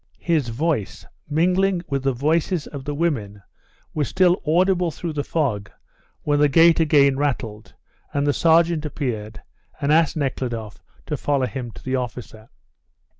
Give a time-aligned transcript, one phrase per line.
[0.17, 3.43] His voice mingling with the voices of the women
[3.93, 5.69] was still audible through the fog,
[6.23, 7.75] when the gate again rattled,
[8.11, 9.43] and the sergeant appeared
[9.79, 12.49] and asked Nekhludoff to follow him to the officer.